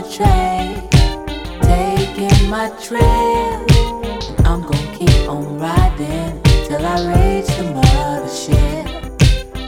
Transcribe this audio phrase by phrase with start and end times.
[0.00, 0.88] the train,
[1.62, 3.02] taking my trip.
[4.46, 8.86] I'm gonna keep on riding till I reach the mothership.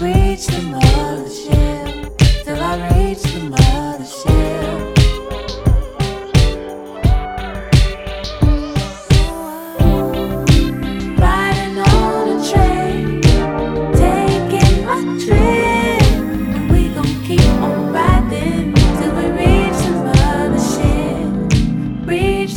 [0.00, 1.73] Reach the mothership.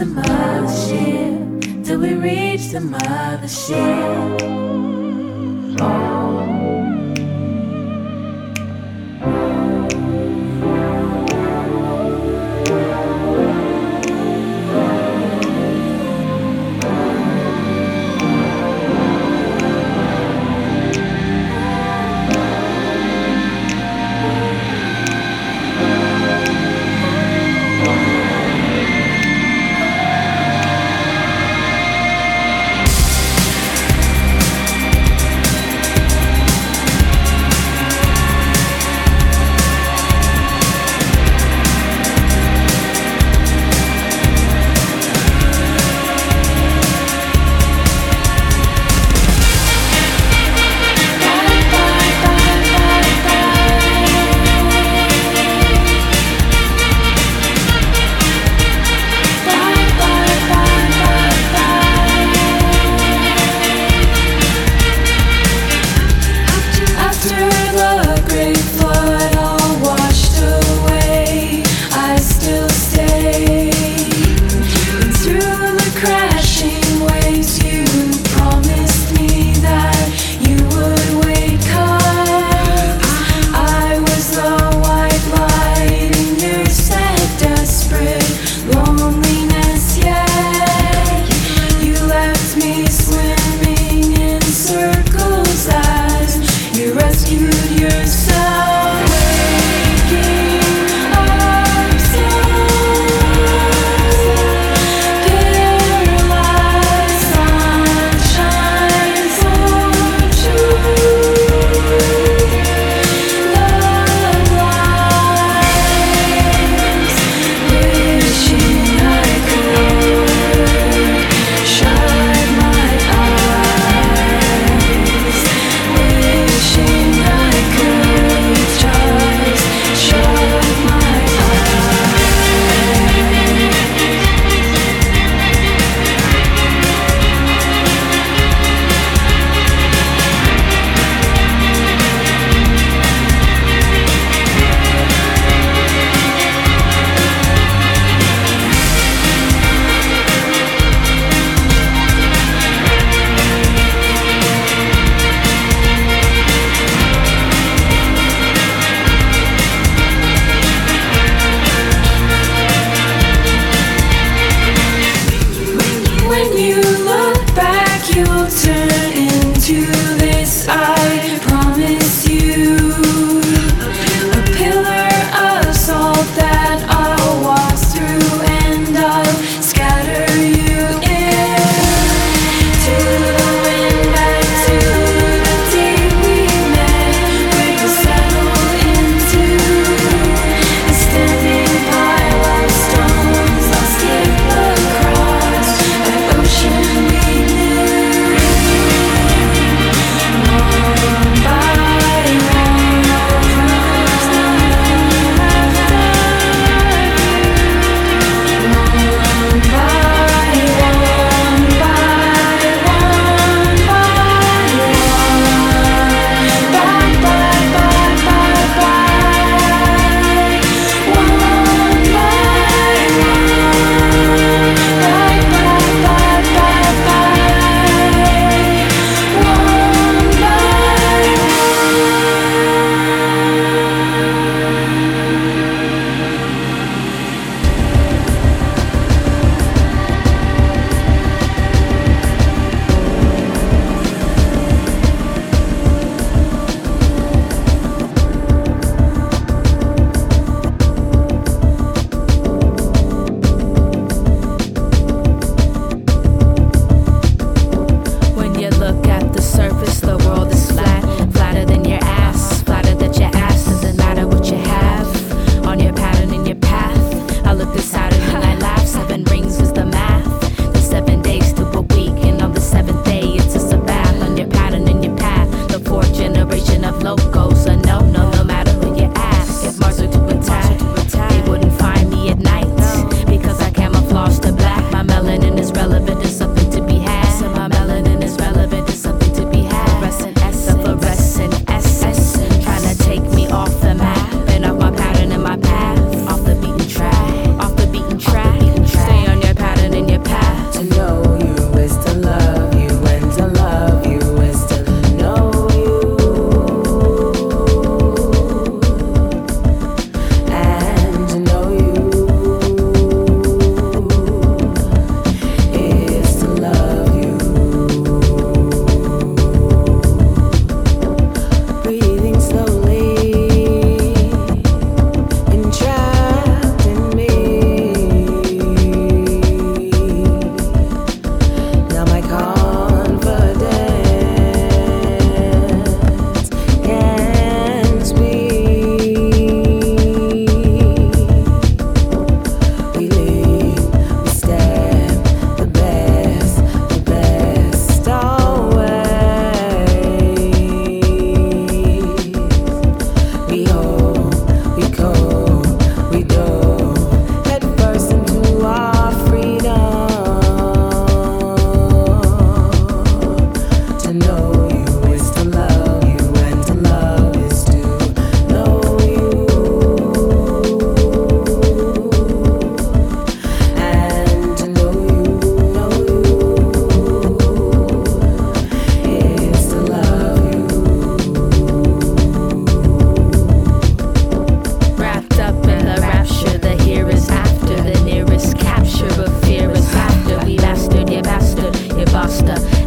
[0.00, 4.69] the mothership, till we reach the mothership.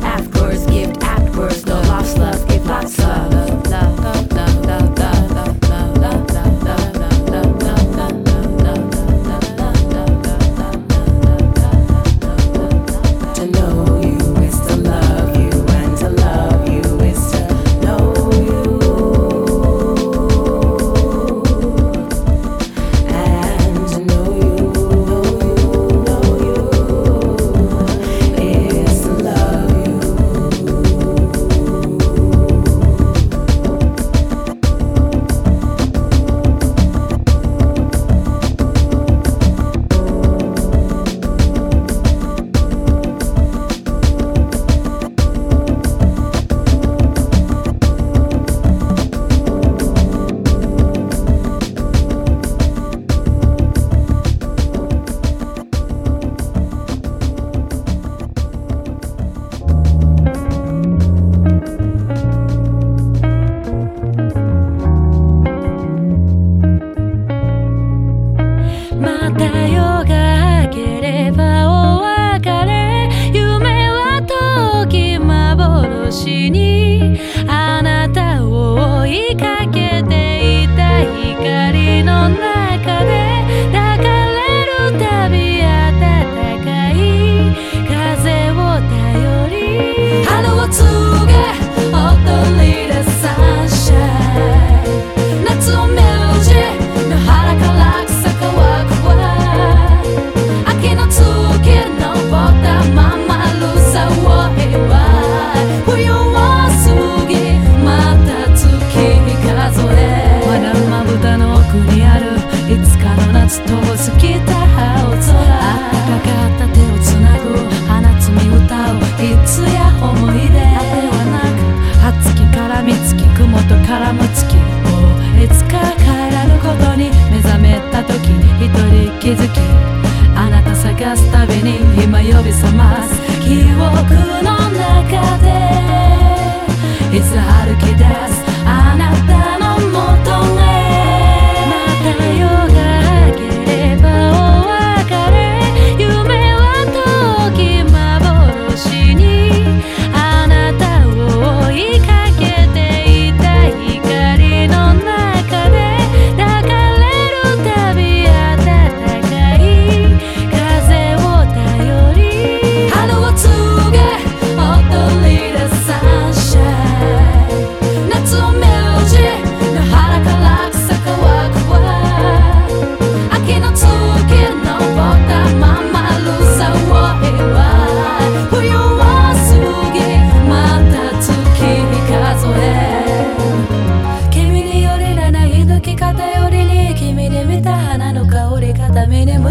[0.04, 1.73] afterwards, give afterwards.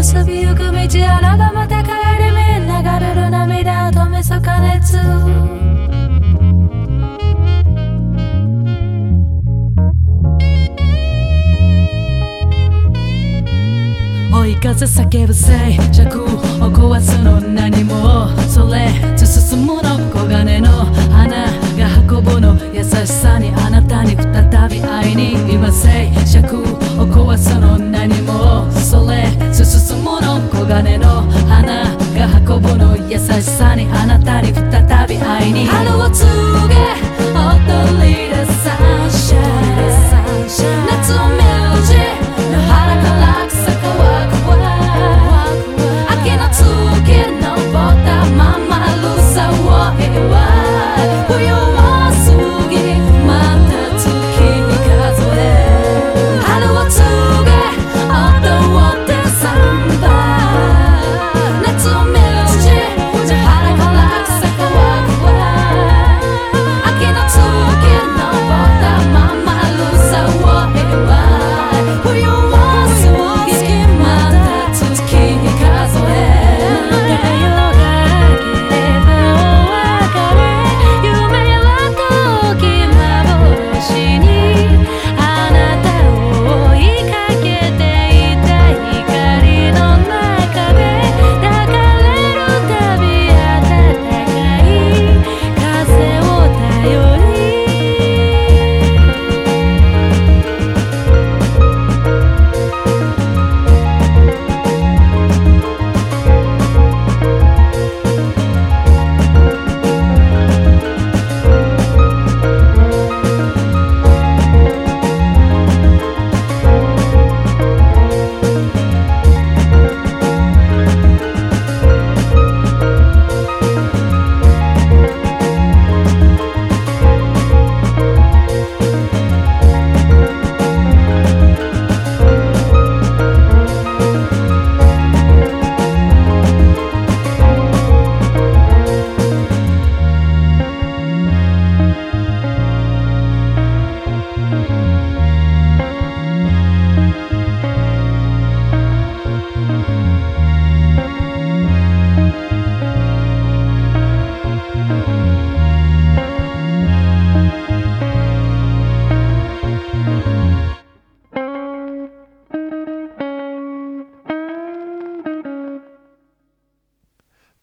[0.03, 1.91] 遊びゆく道あらばまた帰
[2.21, 2.65] り目流
[2.99, 4.41] れる涙止めそれ
[4.83, 4.97] つ
[14.35, 16.27] 追い風叫ぶせい弱を
[16.69, 17.92] 壊すの何も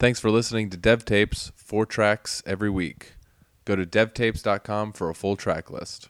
[0.00, 3.16] Thanks for listening to Dev Tapes, four tracks every week.
[3.66, 6.08] Go to devtapes.com for a full track list.